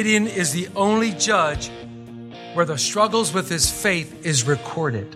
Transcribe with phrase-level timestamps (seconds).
[0.00, 1.70] Gideon is the only judge
[2.54, 5.14] where the struggles with his faith is recorded.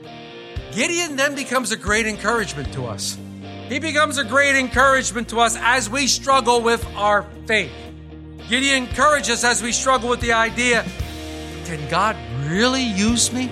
[0.72, 3.16] Gideon then becomes a great encouragement to us.
[3.70, 7.72] He becomes a great encouragement to us as we struggle with our faith.
[8.50, 10.84] Gideon encourages us as we struggle with the idea
[11.64, 12.14] can God
[12.46, 13.46] really use me?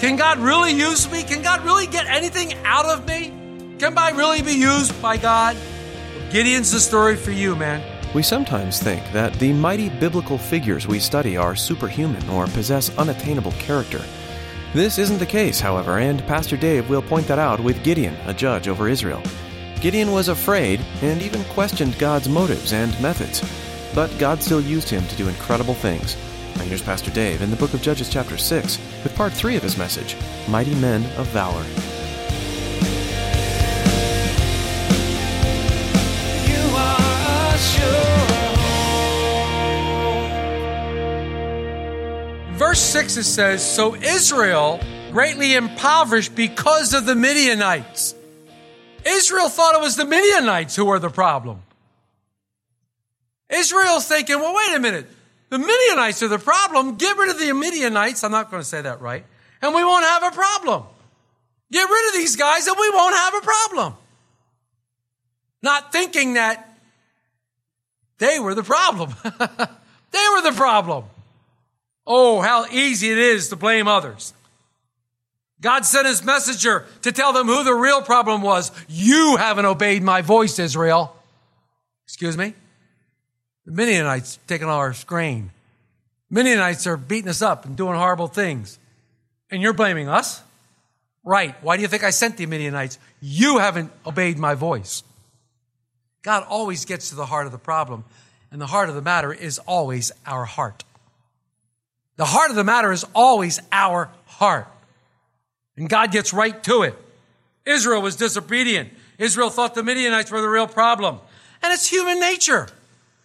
[0.00, 1.22] Can God really use me?
[1.22, 3.76] Can God really get anything out of me?
[3.78, 5.56] Can I really be used by God?
[6.32, 7.95] Gideon's the story for you, man.
[8.16, 13.52] We sometimes think that the mighty biblical figures we study are superhuman or possess unattainable
[13.52, 14.02] character.
[14.72, 18.32] This isn't the case, however, and Pastor Dave will point that out with Gideon, a
[18.32, 19.22] judge over Israel.
[19.82, 23.42] Gideon was afraid and even questioned God's motives and methods,
[23.94, 26.16] but God still used him to do incredible things.
[26.56, 29.62] Now here's Pastor Dave in the book of Judges, chapter 6, with part 3 of
[29.62, 30.16] his message
[30.48, 31.66] Mighty Men of Valor.
[42.56, 44.80] Verse 6 it says, So Israel
[45.12, 48.14] greatly impoverished because of the Midianites.
[49.04, 51.62] Israel thought it was the Midianites who were the problem.
[53.48, 55.06] Israel's thinking, well, wait a minute.
[55.48, 56.96] The Midianites are the problem.
[56.96, 58.24] Get rid of the Midianites.
[58.24, 59.24] I'm not going to say that right.
[59.62, 60.84] And we won't have a problem.
[61.70, 63.94] Get rid of these guys and we won't have a problem.
[65.62, 66.75] Not thinking that
[68.18, 69.14] they were the problem.
[69.24, 71.04] they were the problem.
[72.06, 74.32] Oh, how easy it is to blame others.
[75.60, 78.70] God sent his messenger to tell them who the real problem was.
[78.88, 81.16] You haven't obeyed my voice, Israel.
[82.04, 82.54] Excuse me?
[83.64, 85.50] The Midianites taking all our grain.
[86.30, 88.78] Midianites are beating us up and doing horrible things.
[89.50, 90.42] And you're blaming us?
[91.24, 91.54] Right.
[91.62, 92.98] Why do you think I sent the Midianites?
[93.20, 95.02] You haven't obeyed my voice.
[96.26, 98.04] God always gets to the heart of the problem,
[98.50, 100.82] and the heart of the matter is always our heart.
[102.16, 104.66] The heart of the matter is always our heart.
[105.76, 106.96] And God gets right to it.
[107.64, 108.90] Israel was disobedient.
[109.18, 111.20] Israel thought the Midianites were the real problem.
[111.62, 112.66] And it's human nature.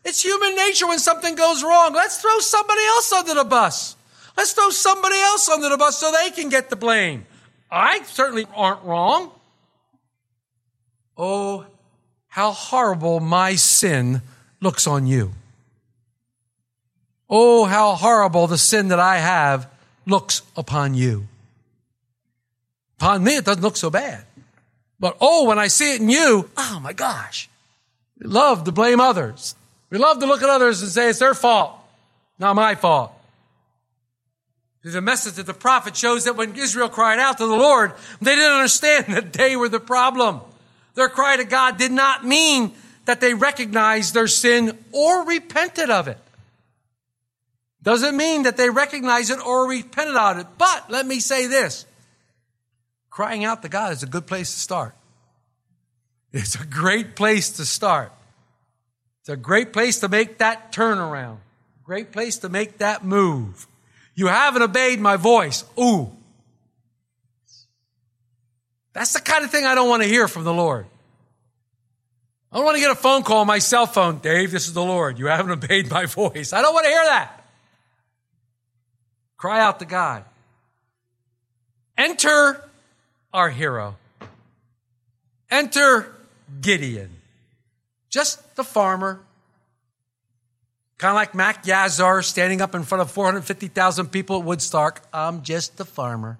[0.05, 1.95] It's human nature when something goes wrong.
[1.95, 3.95] Let's throw somebody else under the bus.
[4.37, 7.25] Let's throw somebody else under the bus so they can get the blame.
[7.71, 9.31] I certainly aren't wrong.
[11.17, 11.65] Oh,
[12.31, 14.21] how horrible my sin
[14.61, 15.33] looks on you.
[17.29, 19.69] Oh, how horrible the sin that I have
[20.05, 21.27] looks upon you.
[22.99, 24.23] Upon me, it doesn't look so bad.
[24.97, 27.49] But oh, when I see it in you, oh my gosh.
[28.17, 29.53] We love to blame others.
[29.89, 31.77] We love to look at others and say it's their fault,
[32.39, 33.11] not my fault.
[34.85, 37.91] The message that the prophet shows that when Israel cried out to the Lord,
[38.21, 40.39] they didn't understand that they were the problem.
[40.95, 42.73] Their cry to God did not mean
[43.05, 46.17] that they recognized their sin or repented of it.
[47.83, 50.47] Doesn't mean that they recognized it or repented of it.
[50.57, 51.85] But let me say this.
[53.09, 54.95] Crying out to God is a good place to start.
[56.31, 58.11] It's a great place to start.
[59.21, 61.37] It's a great place to make that turnaround.
[61.83, 63.67] Great place to make that move.
[64.15, 65.65] You haven't obeyed my voice.
[65.79, 66.11] Ooh.
[68.93, 70.85] That's the kind of thing I don't want to hear from the Lord.
[72.51, 74.17] I don't want to get a phone call on my cell phone.
[74.17, 75.17] Dave, this is the Lord.
[75.17, 76.51] You haven't obeyed my voice.
[76.51, 77.45] I don't want to hear that.
[79.37, 80.25] Cry out to God.
[81.97, 82.61] Enter
[83.33, 83.95] our hero.
[85.49, 86.13] Enter
[86.61, 87.09] Gideon.
[88.09, 89.21] Just the farmer.
[90.97, 95.01] Kind of like Max Yasgur standing up in front of 450,000 people at Woodstock.
[95.11, 96.37] I'm just the farmer.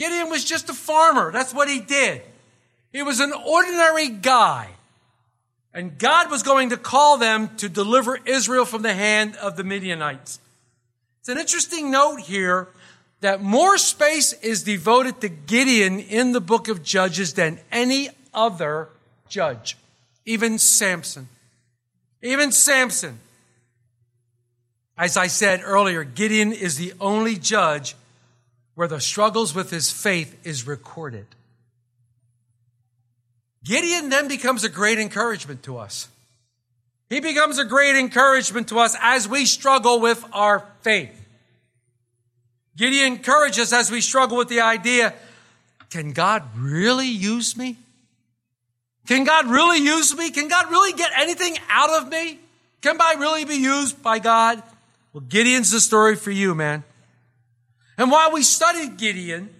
[0.00, 1.30] Gideon was just a farmer.
[1.30, 2.22] That's what he did.
[2.90, 4.70] He was an ordinary guy.
[5.74, 9.62] And God was going to call them to deliver Israel from the hand of the
[9.62, 10.40] Midianites.
[11.20, 12.68] It's an interesting note here
[13.20, 18.88] that more space is devoted to Gideon in the book of Judges than any other
[19.28, 19.76] judge,
[20.24, 21.28] even Samson.
[22.22, 23.20] Even Samson.
[24.96, 27.96] As I said earlier, Gideon is the only judge
[28.74, 31.26] where the struggles with his faith is recorded.
[33.64, 36.08] Gideon then becomes a great encouragement to us.
[37.08, 41.16] He becomes a great encouragement to us as we struggle with our faith.
[42.76, 45.12] Gideon encourages us as we struggle with the idea
[45.90, 47.76] can God really use me?
[49.08, 50.30] Can God really use me?
[50.30, 52.38] Can God really get anything out of me?
[52.80, 54.62] Can I really be used by God?
[55.12, 56.84] Well, Gideon's the story for you, man.
[58.00, 59.50] And while we studied Gideon,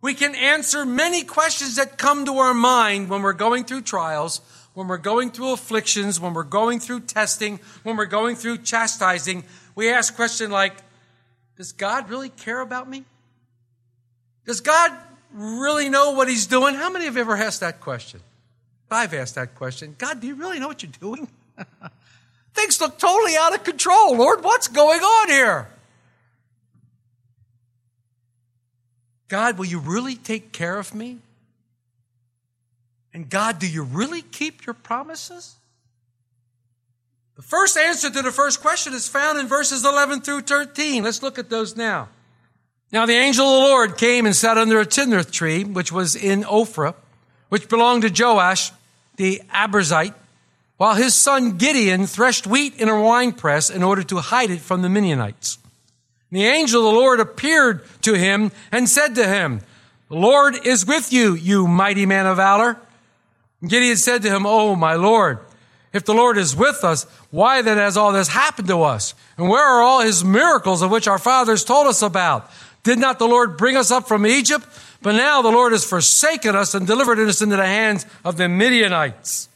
[0.00, 4.40] we can answer many questions that come to our mind when we're going through trials,
[4.74, 9.44] when we're going through afflictions, when we're going through testing, when we're going through chastising.
[9.76, 10.72] We ask questions like,
[11.56, 13.04] does God really care about me?
[14.44, 14.90] Does God
[15.32, 16.74] really know what he's doing?
[16.74, 18.18] How many have ever asked that question?
[18.90, 19.94] I've asked that question.
[19.98, 21.28] God, do you really know what you're doing?
[22.54, 24.16] Things look totally out of control.
[24.16, 25.68] Lord, what's going on here?
[29.28, 31.18] God, will you really take care of me?
[33.12, 35.56] And God, do you really keep your promises?
[37.36, 41.04] The first answer to the first question is found in verses 11 through 13.
[41.04, 42.08] Let's look at those now.
[42.90, 46.16] Now the angel of the Lord came and sat under a terebinth tree, which was
[46.16, 46.94] in Ophrah,
[47.48, 48.72] which belonged to Joash,
[49.16, 50.14] the Abiezrite,
[50.78, 54.82] while his son Gideon threshed wheat in a winepress in order to hide it from
[54.82, 55.58] the Midianites.
[56.30, 59.60] The angel of the Lord appeared to him and said to him,
[60.08, 62.78] The Lord is with you, you mighty man of valor.
[63.66, 65.38] Gideon said to him, Oh, my Lord,
[65.92, 69.14] if the Lord is with us, why then has all this happened to us?
[69.36, 72.50] And where are all his miracles of which our fathers told us about?
[72.82, 74.66] Did not the Lord bring us up from Egypt?
[75.00, 78.48] But now the Lord has forsaken us and delivered us into the hands of the
[78.48, 79.48] Midianites.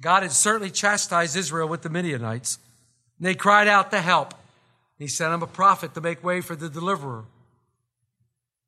[0.00, 2.58] God had certainly chastised Israel with the Midianites.
[3.18, 4.34] They cried out to help.
[4.98, 7.24] He sent them a prophet to make way for the deliverer.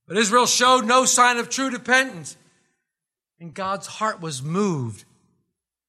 [0.06, 2.36] But Israel showed no sign of true repentance.
[3.40, 5.04] And God's heart was moved.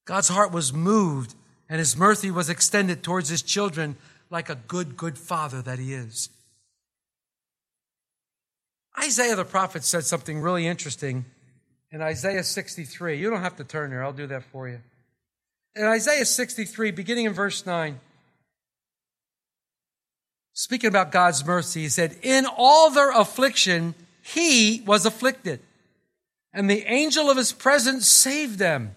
[0.06, 1.36] God's heart was moved,
[1.68, 3.96] and his mercy was extended towards his children
[4.30, 6.30] like a good, good father that he is.
[9.02, 11.26] Isaiah the prophet said something really interesting
[11.92, 13.18] in Isaiah 63.
[13.18, 14.80] You don't have to turn there, I'll do that for you.
[15.76, 18.00] In Isaiah 63, beginning in verse 9,
[20.60, 25.62] speaking about God's mercy, he said, In all their affliction, he was afflicted,
[26.52, 28.94] and the angel of his presence saved them.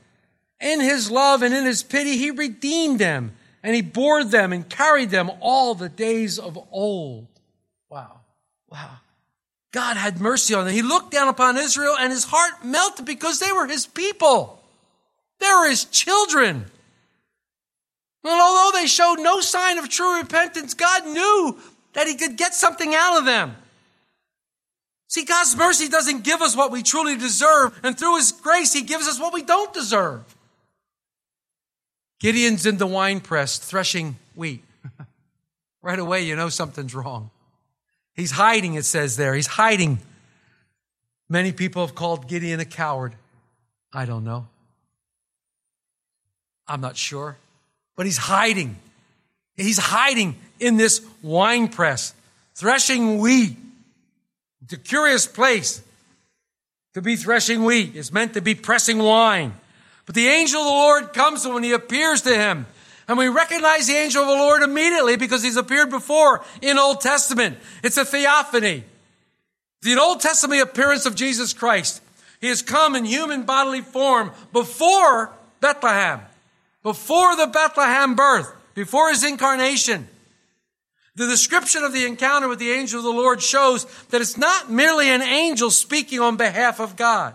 [0.60, 4.68] In his love and in his pity, he redeemed them, and he bore them and
[4.68, 7.28] carried them all the days of old.
[7.88, 8.22] Wow.
[8.68, 8.96] Wow.
[9.70, 10.74] God had mercy on them.
[10.74, 14.60] He looked down upon Israel, and his heart melted because they were his people.
[15.38, 16.66] They were his children.
[18.24, 21.58] And although they showed no sign of true repentance, God knew
[21.94, 23.56] that he could get something out of them.
[25.08, 28.82] See, God's mercy doesn't give us what we truly deserve, and through his grace, he
[28.82, 30.24] gives us what we don't deserve.
[32.18, 34.62] Gideon's in the wine press threshing wheat.
[35.82, 37.30] right away, you know something's wrong.
[38.14, 39.34] He's hiding, it says there.
[39.34, 39.98] He's hiding.
[41.28, 43.14] Many people have called Gideon a coward.
[43.92, 44.46] I don't know.
[46.66, 47.36] I'm not sure.
[47.96, 48.76] But he's hiding.
[49.56, 52.14] He's hiding in this wine press,
[52.54, 53.56] threshing wheat.
[54.64, 55.82] It's a curious place
[56.94, 57.94] to be threshing wheat.
[57.94, 59.54] It's meant to be pressing wine.
[60.06, 62.66] But the angel of the Lord comes him he appears to him.
[63.08, 67.00] And we recognize the angel of the Lord immediately because he's appeared before in Old
[67.00, 67.58] Testament.
[67.82, 68.84] It's a theophany.
[69.82, 72.00] The Old Testament appearance of Jesus Christ.
[72.40, 75.30] He has come in human bodily form before
[75.60, 76.20] Bethlehem,
[76.82, 80.08] before the Bethlehem birth, before his incarnation.
[81.14, 84.70] The description of the encounter with the angel of the Lord shows that it's not
[84.70, 87.34] merely an angel speaking on behalf of God.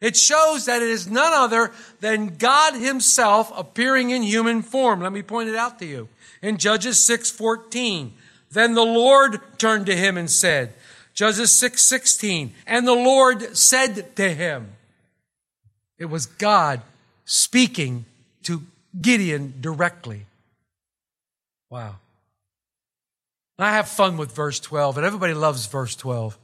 [0.00, 5.00] It shows that it is none other than God himself appearing in human form.
[5.00, 6.08] Let me point it out to you.
[6.40, 8.12] In Judges 6:14,
[8.50, 10.72] then the Lord turned to him and said,
[11.14, 14.76] Judges 6:16, and the Lord said to him.
[15.98, 16.80] It was God
[17.24, 18.06] speaking
[18.44, 18.62] to
[19.00, 20.26] Gideon directly.
[21.70, 21.96] Wow.
[23.58, 26.38] I have fun with verse 12, and everybody loves verse 12.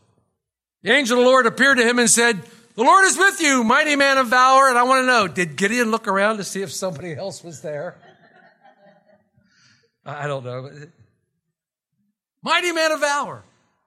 [0.82, 2.42] The angel of the Lord appeared to him and said,
[2.74, 4.68] The Lord is with you, mighty man of valor.
[4.68, 7.62] And I want to know, did Gideon look around to see if somebody else was
[7.62, 7.96] there?
[10.04, 10.68] I don't know.
[12.42, 13.42] Mighty man of valor.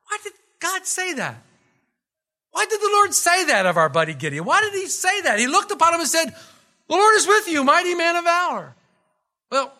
[0.08, 1.44] Why did God say that?
[2.52, 4.46] Why did the Lord say that of our buddy Gideon?
[4.46, 5.38] Why did he say that?
[5.38, 6.34] He looked upon him and said,
[6.88, 8.74] The Lord is with you, mighty man of valor.
[9.52, 9.74] Well,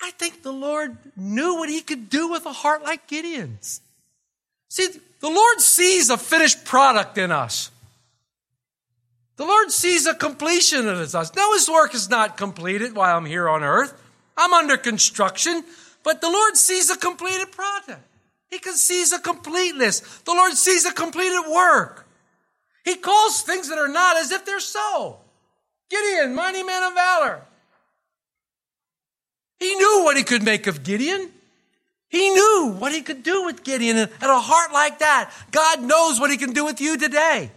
[0.00, 3.80] I think the Lord knew what he could do with a heart like Gideon's.
[4.68, 4.88] See,
[5.20, 7.70] the Lord sees a finished product in us.
[9.36, 11.34] The Lord sees a completion of us.
[11.34, 14.00] Now, His work is not completed while I'm here on earth.
[14.36, 15.64] I'm under construction,
[16.02, 18.02] but the Lord sees a completed product.
[18.50, 20.00] He can sees a completeness.
[20.24, 22.06] The Lord sees a completed work.
[22.84, 25.18] He calls things that are not as if they're so.
[25.90, 27.42] Gideon, mighty man of valor.
[29.58, 31.30] He knew what he could make of Gideon.
[32.08, 33.96] He knew what he could do with Gideon.
[33.96, 37.50] And a heart like that, God knows what he can do with you today.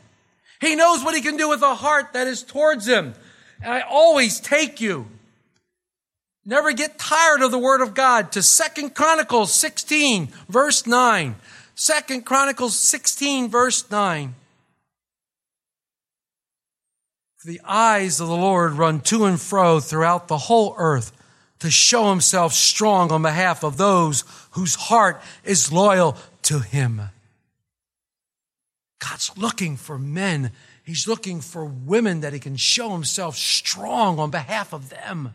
[0.60, 3.14] He knows what he can do with a heart that is towards him.
[3.62, 5.08] And I always take you.
[6.46, 11.36] Never get tired of the word of God to Second Chronicles 16, verse 9.
[11.76, 14.34] Second Chronicles 16, verse 9.
[17.36, 21.14] For the eyes of the Lord run to and fro throughout the whole earth
[21.60, 27.02] to show himself strong on behalf of those whose heart is loyal to him.
[29.00, 30.52] God's looking for men.
[30.84, 35.34] He's looking for women that he can show himself strong on behalf of them.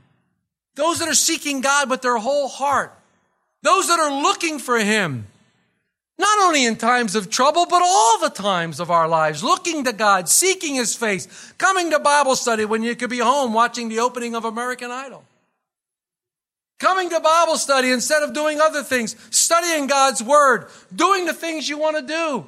[0.75, 2.95] Those that are seeking God with their whole heart.
[3.63, 5.29] Those that are looking for him.
[6.23, 9.93] Not only in times of trouble, but all the times of our lives, looking to
[9.93, 11.27] God, seeking his face,
[11.59, 15.25] coming to Bible study when you could be home watching the opening of American Idol.
[16.79, 21.69] Coming to Bible study instead of doing other things, studying God's Word, doing the things
[21.69, 22.47] you want to do,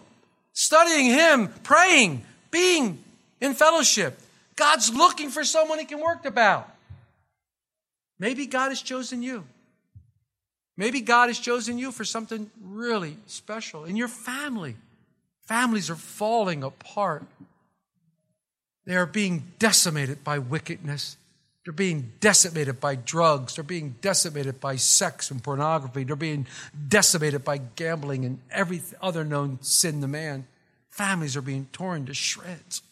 [0.53, 3.03] studying Him, praying, being
[3.41, 4.21] in fellowship.
[4.55, 6.73] God's looking for someone He can work about.
[8.21, 9.43] Maybe God has chosen you.
[10.77, 14.77] Maybe God has chosen you for something really special in your family.
[15.43, 17.25] Families are falling apart.
[18.85, 21.17] They are being decimated by wickedness.
[21.65, 23.55] They're being decimated by drugs.
[23.55, 26.05] They're being decimated by sex and pornography.
[26.05, 26.47] They're being
[26.89, 30.47] decimated by gambling and every other known sin to man.
[30.91, 32.83] Families are being torn to shreds.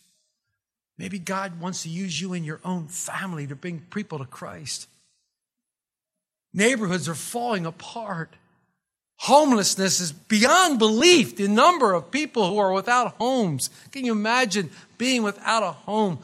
[0.97, 4.89] Maybe God wants to use you in your own family to bring people to Christ.
[6.55, 8.31] Neighborhoods are falling apart.
[9.17, 11.37] Homelessness is beyond belief.
[11.37, 13.71] The number of people who are without homes.
[13.93, 16.19] Can you imagine being without a home?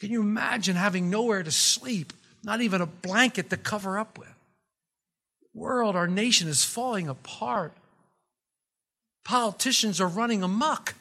[0.00, 2.12] Can you imagine having nowhere to sleep?
[2.42, 4.28] Not even a blanket to cover up with.
[5.54, 7.72] World, our nation is falling apart.
[9.24, 10.94] Politicians are running amok.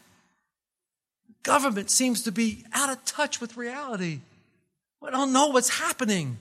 [1.44, 4.20] Government seems to be out of touch with reality.
[5.02, 6.38] We don't know what's happening.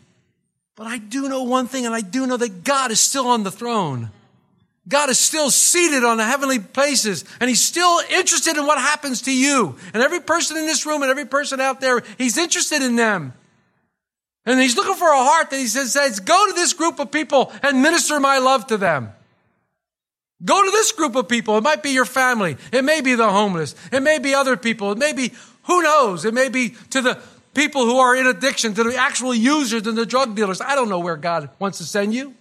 [0.76, 3.42] But I do know one thing, and I do know that God is still on
[3.42, 4.10] the throne.
[4.88, 9.22] God is still seated on the heavenly places, and He's still interested in what happens
[9.22, 9.76] to you.
[9.92, 13.32] And every person in this room and every person out there, He's interested in them.
[14.46, 17.12] And He's looking for a heart that He says, says Go to this group of
[17.12, 19.12] people and minister my love to them.
[20.42, 21.58] Go to this group of people.
[21.58, 22.56] It might be your family.
[22.72, 23.74] It may be the homeless.
[23.92, 24.92] It may be other people.
[24.92, 25.32] It may be,
[25.64, 26.24] who knows?
[26.24, 27.22] It may be to the
[27.54, 30.60] people who are in addiction, to the actual users and the drug dealers.
[30.60, 32.34] I don't know where God wants to send you.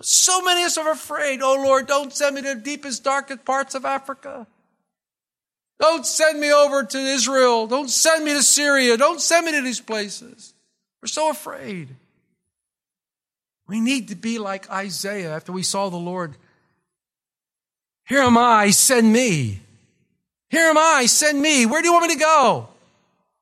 [0.00, 1.42] So many of us are afraid.
[1.42, 4.46] Oh Lord, don't send me to the deepest, darkest parts of Africa.
[5.80, 7.66] Don't send me over to Israel.
[7.66, 8.96] Don't send me to Syria.
[8.96, 10.54] Don't send me to these places.
[11.00, 11.88] We're so afraid.
[13.66, 16.36] We need to be like Isaiah after we saw the Lord.
[18.06, 19.60] Here am I, send me.
[20.50, 21.66] Here am I, send me.
[21.66, 22.68] Where do you want me to go?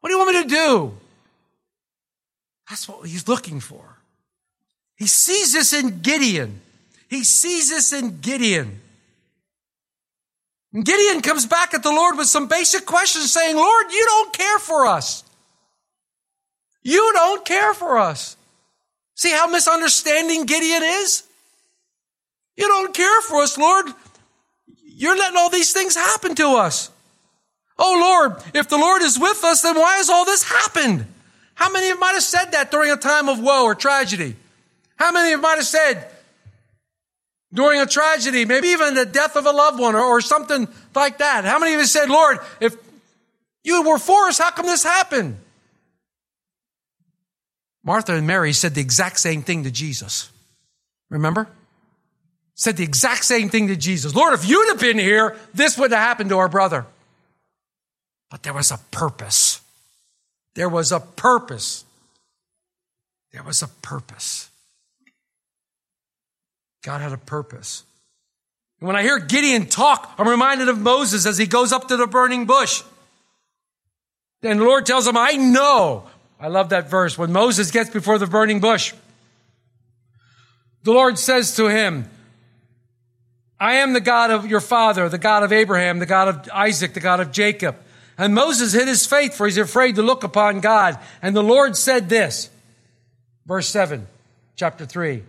[0.01, 0.95] What do you want me to do?
[2.69, 3.85] That's what he's looking for.
[4.97, 6.61] He sees this in Gideon.
[7.09, 8.81] He sees this in Gideon.
[10.73, 14.33] And Gideon comes back at the Lord with some basic questions saying, Lord, you don't
[14.33, 15.25] care for us.
[16.83, 18.37] You don't care for us.
[19.17, 21.25] See how misunderstanding Gideon is?
[22.57, 23.87] You don't care for us, Lord.
[24.85, 26.91] You're letting all these things happen to us.
[27.83, 31.07] Oh Lord, if the Lord is with us, then why has all this happened?
[31.55, 34.37] How many of you might have said that during a time of woe or tragedy?
[34.97, 36.11] How many of you might have said
[37.55, 41.19] during a tragedy, maybe even the death of a loved one or, or something like
[41.19, 41.47] that?
[41.47, 42.77] How many of you said, Lord, if
[43.65, 45.39] you were for us, how come this happened?
[47.83, 50.31] Martha and Mary said the exact same thing to Jesus.
[51.09, 51.49] Remember?
[52.55, 54.15] Said the exact same thing to Jesus.
[54.15, 56.85] Lord, if you'd have been here, this wouldn't have happened to our brother.
[58.31, 59.61] But there was a purpose.
[60.55, 61.85] There was a purpose.
[63.33, 64.49] There was a purpose.
[66.83, 67.85] God had a purpose.
[68.81, 71.97] And when I hear Gideon talk, I'm reminded of Moses as he goes up to
[71.97, 72.83] the burning bush.
[74.43, 76.05] And the Lord tells him, I know.
[76.41, 77.19] I love that verse.
[77.19, 78.95] When Moses gets before the burning bush,
[80.83, 82.09] the Lord says to him,
[83.59, 86.95] I am the God of your father, the God of Abraham, the God of Isaac,
[86.95, 87.77] the God of Jacob.
[88.21, 90.99] And Moses hid his face for he's afraid to look upon God.
[91.23, 92.51] And the Lord said this,
[93.47, 94.07] verse 7,
[94.57, 95.23] chapter 3.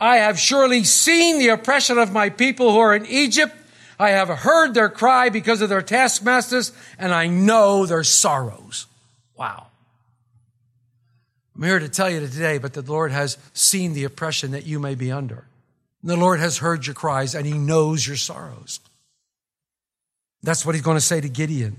[0.00, 3.54] I have surely seen the oppression of my people who are in Egypt.
[3.96, 8.86] I have heard their cry because of their taskmasters, and I know their sorrows.
[9.36, 9.68] Wow.
[11.54, 14.80] I'm here to tell you today, but the Lord has seen the oppression that you
[14.80, 15.44] may be under.
[16.02, 18.80] The Lord has heard your cries, and He knows your sorrows.
[20.42, 21.76] That's what He's going to say to Gideon.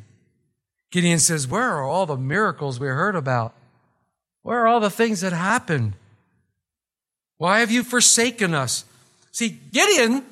[0.93, 3.55] Gideon says, Where are all the miracles we heard about?
[4.43, 5.93] Where are all the things that happened?
[7.37, 8.85] Why have you forsaken us?
[9.31, 10.23] See, Gideon,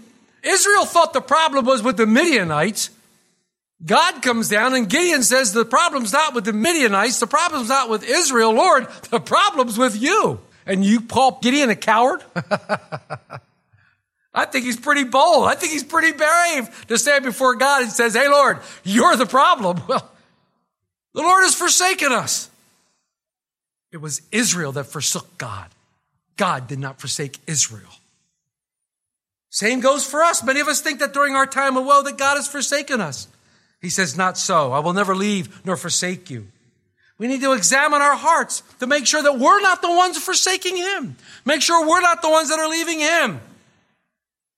[0.44, 2.92] Israel thought the problem was with the Midianites.
[3.84, 7.20] God comes down and Gideon says, The problem's not with the Midianites.
[7.20, 8.52] The problem's not with Israel.
[8.52, 10.40] Lord, the problem's with you.
[10.68, 12.24] And you call Gideon a coward?
[14.32, 15.48] I think he's pretty bold.
[15.48, 19.26] I think he's pretty brave to stand before God and says, Hey, Lord, you're the
[19.26, 19.82] problem.
[19.88, 20.08] Well,
[21.14, 22.50] the Lord has forsaken us.
[23.92, 25.70] It was Israel that forsook God.
[26.38, 27.90] God did not forsake Israel.
[29.50, 30.44] Same goes for us.
[30.44, 33.28] Many of us think that during our time of woe that God has forsaken us.
[33.82, 34.72] He says, not so.
[34.72, 36.48] I will never leave nor forsake you.
[37.18, 40.78] We need to examine our hearts to make sure that we're not the ones forsaking
[40.78, 41.18] him.
[41.46, 43.42] Make sure we're not the ones that are leaving him.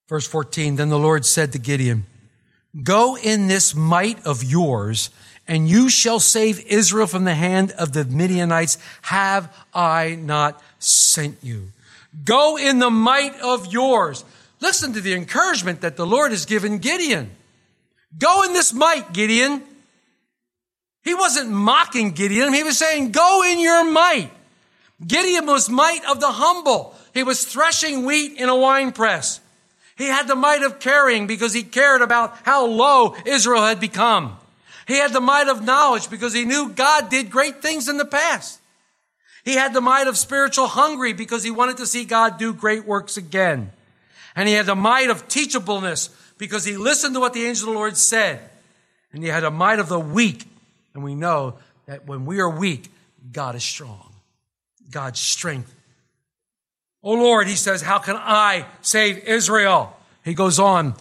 [0.08, 2.06] Verse 14, then the Lord said to Gideon,
[2.84, 5.10] go in this might of yours
[5.48, 8.78] and you shall save Israel from the hand of the Midianites.
[9.04, 11.72] Have I not sent you?
[12.24, 14.24] Go in the might of yours.
[14.60, 17.32] Listen to the encouragement that the Lord has given Gideon.
[18.18, 19.62] Go in this might, Gideon.
[21.04, 22.54] He wasn't mocking Gideon.
[22.54, 24.32] He was saying, go in your might.
[25.06, 26.96] Gideon was might of the humble.
[27.14, 29.42] He was threshing wheat in a wine press.
[29.98, 34.38] He had the might of carrying because he cared about how low Israel had become.
[34.88, 38.06] He had the might of knowledge because he knew God did great things in the
[38.06, 38.60] past.
[39.43, 42.86] He had the might of spiritual hungry because he wanted to see God do great
[42.86, 43.72] works again.
[44.36, 47.74] And he had the might of teachableness because he listened to what the angel of
[47.74, 48.39] the Lord said.
[49.12, 50.46] And he had a might of the weak.
[50.93, 52.91] And we know that when we are weak,
[53.32, 54.13] God is strong.
[54.89, 55.74] God's strength.
[57.04, 59.96] Oh Lord, he says, how can I save Israel?
[60.24, 60.96] He goes on,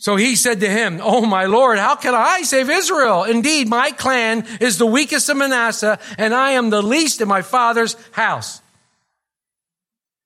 [0.00, 3.24] so he said to him, Oh my Lord, how can I save Israel?
[3.24, 7.42] Indeed, my clan is the weakest of Manasseh, and I am the least in my
[7.42, 8.62] father's house.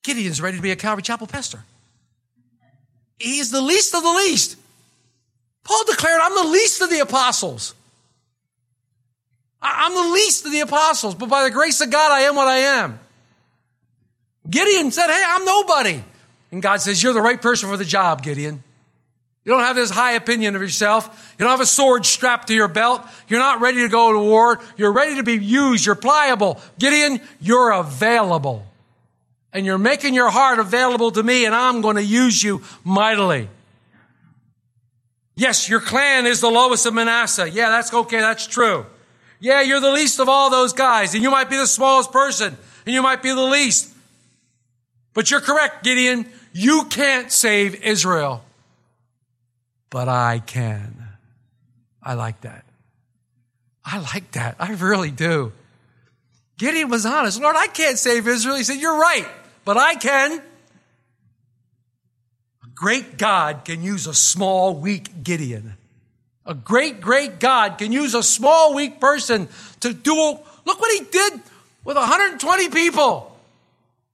[0.05, 1.65] Gideon's ready to be a Calvary Chapel pastor.
[3.19, 4.57] He's the least of the least.
[5.65, 7.75] Paul declared, I'm the least of the apostles.
[9.61, 12.47] I'm the least of the apostles, but by the grace of God, I am what
[12.47, 13.01] I am.
[14.49, 16.05] Gideon said, Hey, I'm nobody.
[16.53, 18.63] And God says, You're the right person for the job, Gideon.
[19.45, 21.35] You don't have this high opinion of yourself.
[21.39, 23.03] You don't have a sword strapped to your belt.
[23.29, 24.59] You're not ready to go to war.
[24.79, 25.85] You're ready to be used.
[25.85, 26.59] You're pliable.
[26.79, 28.65] Gideon, you're available.
[29.53, 33.49] And you're making your heart available to me, and I'm going to use you mightily.
[35.37, 37.51] Yes, your clan is the lowest of Manasseh.
[37.51, 38.21] Yeah, that's okay.
[38.21, 38.87] That's true.
[39.41, 42.57] Yeah, you're the least of all those guys, and you might be the smallest person,
[42.87, 43.93] and you might be the least.
[45.13, 46.27] But you're correct, Gideon.
[46.53, 48.43] You can't save Israel
[49.95, 51.07] but I can.
[52.03, 52.65] I like that.
[53.85, 54.57] I like that.
[54.59, 55.53] I really do.
[56.59, 57.41] Gideon was honest.
[57.41, 58.57] Lord, I can't save Israel.
[58.57, 59.25] He said, You're right,
[59.65, 60.41] but I can.
[62.65, 65.75] A great God can use a small, weak Gideon.
[66.45, 69.47] A great, great God can use a small, weak person
[69.79, 70.13] to do.
[70.65, 71.35] Look what he did
[71.85, 73.31] with 120 people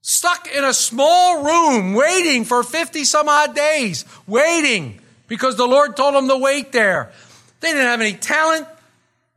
[0.03, 5.00] stuck in a small room waiting for 50 some odd days, waiting
[5.31, 7.13] because the Lord told them to wait there.
[7.61, 8.67] They didn't have any talent.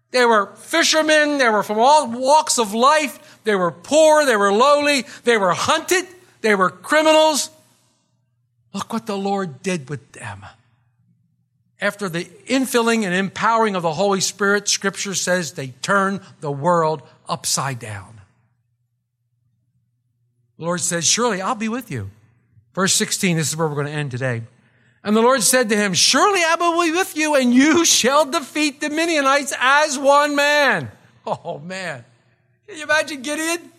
[0.10, 1.38] They were fishermen.
[1.38, 3.40] They were from all walks of life.
[3.44, 4.26] They were poor.
[4.26, 5.06] They were lowly.
[5.24, 6.08] They were hunted.
[6.42, 7.52] They were criminals.
[8.74, 10.44] Look what the Lord did with them.
[11.80, 17.04] After the infilling and empowering of the Holy Spirit, scripture says they turned the world
[17.30, 18.20] upside down.
[20.58, 22.10] The Lord says, surely I'll be with you.
[22.74, 24.42] Verse 16, this is where we're going to end today.
[25.04, 28.26] And the Lord said to him, Surely I will be with you, and you shall
[28.26, 30.92] defeat the Midianites as one man.
[31.26, 32.04] Oh, man.
[32.68, 33.72] Can you imagine Gideon?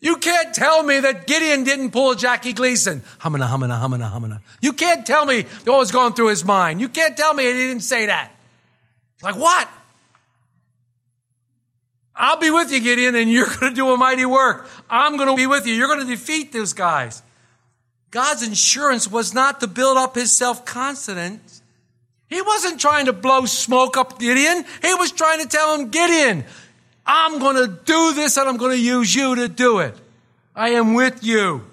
[0.00, 3.02] You can't tell me that Gideon didn't pull Jackie Gleason.
[3.22, 4.42] Humana, humana, humana, humana.
[4.60, 6.80] You can't tell me what was going through his mind.
[6.80, 8.32] You can't tell me he didn't say that.
[9.22, 9.68] Like what?
[12.14, 14.68] I'll be with you, Gideon, and you're going to do a mighty work.
[14.90, 15.74] I'm going to be with you.
[15.74, 17.22] You're going to defeat those guys.
[18.12, 21.62] God's insurance was not to build up his self confidence.
[22.28, 24.64] He wasn't trying to blow smoke up Gideon.
[24.82, 26.44] He was trying to tell him, Gideon,
[27.04, 29.96] I'm going to do this and I'm going to use you to do it.
[30.54, 31.64] I am with you.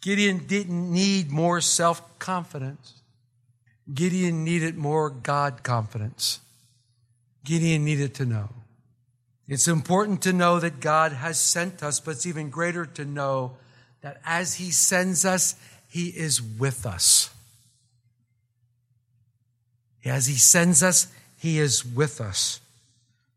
[0.00, 2.94] Gideon didn't need more self confidence.
[3.92, 6.40] Gideon needed more God confidence.
[7.44, 8.48] Gideon needed to know.
[9.46, 13.56] It's important to know that God has sent us, but it's even greater to know
[14.02, 15.54] that as He sends us,
[15.88, 17.30] He is with us.
[20.04, 21.08] As He sends us,
[21.38, 22.60] He is with us.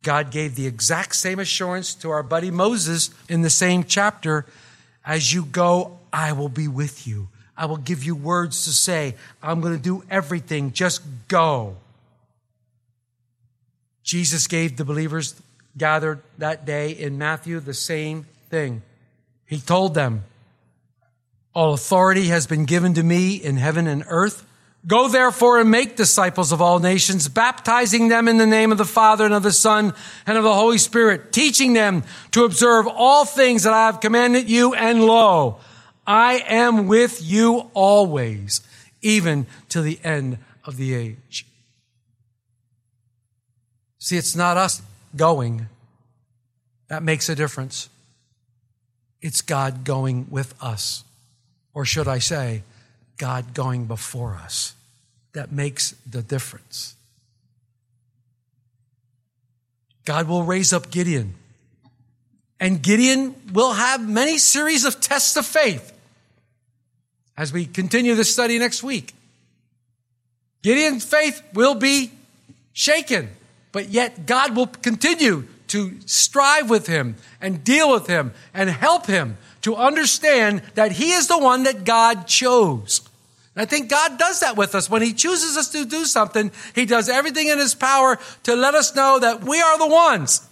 [0.04, 4.46] God gave the exact same assurance to our buddy Moses in the same chapter
[5.06, 7.28] as you go, I will be with you.
[7.56, 9.16] I will give you words to say.
[9.42, 10.72] I'm going to do everything.
[10.72, 11.76] Just go.
[14.04, 15.40] Jesus gave the believers
[15.78, 18.82] gathered that day in Matthew the same thing.
[19.46, 20.24] He told them,
[21.54, 24.46] All authority has been given to me in heaven and earth.
[24.88, 28.86] Go therefore and make disciples of all nations, baptizing them in the name of the
[28.86, 29.94] Father and of the Son
[30.26, 34.50] and of the Holy Spirit, teaching them to observe all things that I have commanded
[34.50, 34.74] you.
[34.74, 35.60] And lo,
[36.08, 38.62] I am with you always,
[39.02, 41.46] even to the end of the age.
[44.00, 44.82] See, it's not us
[45.16, 45.68] going
[46.92, 47.88] that makes a difference.
[49.22, 51.06] It's God going with us.
[51.74, 52.64] Or should I say,
[53.18, 54.74] God going before us.
[55.34, 56.96] That makes the difference.
[60.06, 61.36] God will raise up Gideon.
[62.60, 65.94] And Gideon will have many series of tests of faith
[67.38, 69.14] as we continue this study next week.
[70.64, 72.12] Gideon's faith will be
[72.74, 73.30] shaken,
[73.72, 79.06] but yet God will continue to strive with him and deal with him and help
[79.06, 83.02] him to understand that he is the one that God chose.
[83.56, 84.90] And I think God does that with us.
[84.90, 88.76] When he chooses us to do something, he does everything in his power to let
[88.76, 90.48] us know that we are the ones.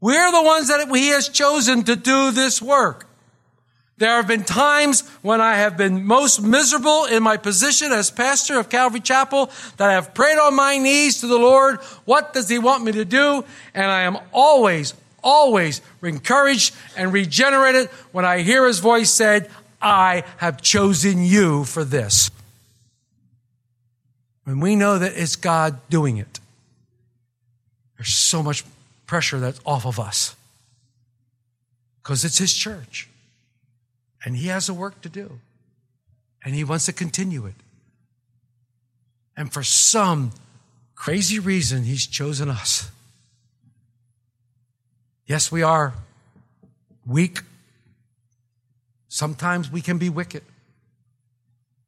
[0.00, 3.06] We're the ones that he has chosen to do this work.
[3.98, 8.58] There have been times when I have been most miserable in my position as pastor
[8.58, 11.80] of Calvary Chapel that I have prayed on my knees to the Lord.
[12.04, 13.42] What does He want me to do?
[13.72, 14.92] And I am always,
[15.26, 19.50] always encouraged and regenerated when I hear His voice said,
[19.82, 22.30] I have chosen you for this.
[24.44, 26.38] When we know that it's God doing it,
[27.98, 28.64] there's so much
[29.06, 30.36] pressure that's off of us
[32.02, 33.08] because it's His church.
[34.26, 35.38] And he has a work to do.
[36.44, 37.54] And he wants to continue it.
[39.36, 40.32] And for some
[40.96, 42.90] crazy reason, he's chosen us.
[45.26, 45.94] Yes, we are
[47.06, 47.40] weak.
[49.08, 50.42] Sometimes we can be wicked.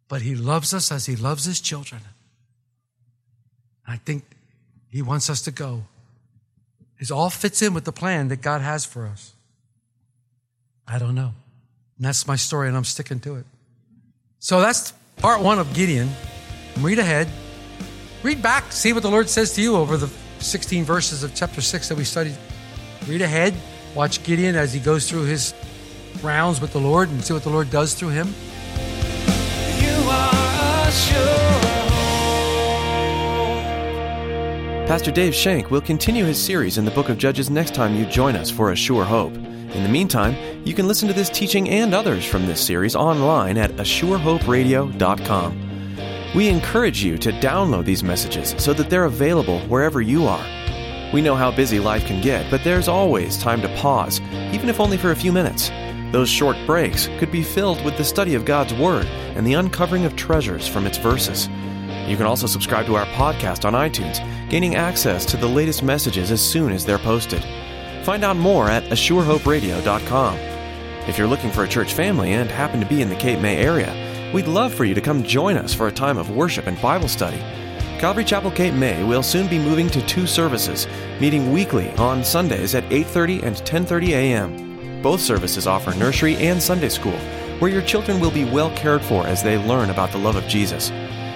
[0.09, 2.01] But he loves us as he loves his children.
[3.87, 4.25] I think
[4.91, 5.85] he wants us to go.
[6.99, 9.33] It all fits in with the plan that God has for us.
[10.87, 11.33] I don't know.
[11.97, 13.45] And that's my story, and I'm sticking to it.
[14.41, 16.09] So that's part one of Gideon.
[16.79, 17.29] Read ahead.
[18.23, 21.61] Read back, see what the Lord says to you over the 16 verses of chapter
[21.61, 22.37] 6 that we studied.
[23.07, 23.55] Read ahead.
[23.95, 25.55] Watch Gideon as he goes through his
[26.23, 28.35] rounds with the Lord and see what the Lord does through him.
[29.81, 31.49] You are a sure
[34.89, 38.07] Pastor Dave Shank will continue his series in the book of Judges next time you
[38.07, 39.35] join us for A Sure Hope.
[39.35, 40.35] In the meantime,
[40.65, 46.33] you can listen to this teaching and others from this series online at ASureHopeRadio.com.
[46.35, 50.47] We encourage you to download these messages so that they're available wherever you are.
[51.13, 54.21] We know how busy life can get, but there's always time to pause,
[54.53, 55.71] even if only for a few minutes.
[56.13, 60.05] Those short breaks could be filled with the study of God's Word and the uncovering
[60.05, 61.49] of treasures from its verses.
[62.07, 64.19] You can also subscribe to our podcast on iTunes,
[64.51, 67.43] gaining access to the latest messages as soon as they're posted.
[68.05, 70.39] Find out more at ASureHopeRadio.com.
[71.09, 73.57] If you're looking for a church family and happen to be in the Cape May
[73.57, 76.81] area, we'd love for you to come join us for a time of worship and
[76.83, 77.43] Bible study.
[77.99, 80.87] Calvary Chapel Cape May will soon be moving to two services,
[81.21, 85.03] meeting weekly on Sundays at 8:30 and 10:30 a.m.
[85.03, 87.19] Both services offer nursery and Sunday school,
[87.59, 90.47] where your children will be well cared for as they learn about the love of
[90.47, 90.93] Jesus.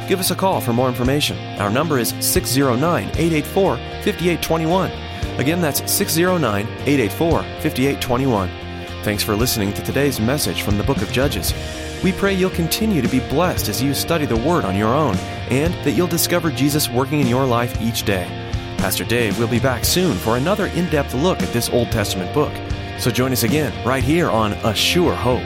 [0.06, 1.36] Give us a call for more information.
[1.58, 4.92] Our number is 609 884 5821.
[5.40, 8.48] Again, that's 609 884 5821.
[9.02, 11.52] Thanks for listening to today's message from the book of Judges.
[12.04, 15.16] We pray you'll continue to be blessed as you study the Word on your own
[15.52, 18.26] and that you'll discover Jesus working in your life each day.
[18.78, 22.32] Pastor Dave will be back soon for another in depth look at this Old Testament
[22.32, 22.54] book.
[22.98, 25.42] So join us again right here on A Sure Hope.